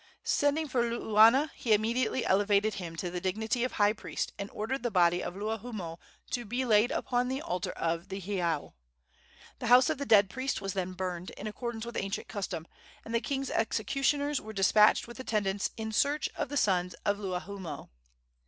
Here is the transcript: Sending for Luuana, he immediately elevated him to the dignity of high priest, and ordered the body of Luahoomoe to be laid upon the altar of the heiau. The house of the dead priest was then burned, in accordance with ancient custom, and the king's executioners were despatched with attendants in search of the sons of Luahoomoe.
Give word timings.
Sending 0.23 0.67
for 0.67 0.81
Luuana, 0.81 1.51
he 1.53 1.73
immediately 1.73 2.25
elevated 2.25 2.73
him 2.73 2.95
to 2.95 3.11
the 3.11 3.21
dignity 3.21 3.63
of 3.63 3.73
high 3.73 3.93
priest, 3.93 4.33
and 4.39 4.49
ordered 4.49 4.81
the 4.81 4.89
body 4.89 5.21
of 5.21 5.35
Luahoomoe 5.35 5.99
to 6.31 6.43
be 6.43 6.65
laid 6.65 6.89
upon 6.89 7.27
the 7.27 7.39
altar 7.39 7.69
of 7.73 8.09
the 8.09 8.19
heiau. 8.19 8.73
The 9.59 9.67
house 9.67 9.91
of 9.91 9.99
the 9.99 10.07
dead 10.07 10.27
priest 10.27 10.59
was 10.59 10.73
then 10.73 10.93
burned, 10.93 11.29
in 11.37 11.45
accordance 11.45 11.85
with 11.85 11.95
ancient 11.97 12.27
custom, 12.27 12.65
and 13.05 13.13
the 13.13 13.21
king's 13.21 13.51
executioners 13.51 14.41
were 14.41 14.53
despatched 14.53 15.07
with 15.07 15.19
attendants 15.19 15.69
in 15.77 15.91
search 15.91 16.29
of 16.35 16.49
the 16.49 16.57
sons 16.57 16.95
of 17.05 17.19
Luahoomoe. 17.19 17.89